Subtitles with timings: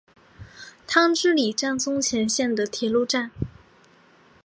[0.87, 3.29] 汤之里站松前线的铁路站。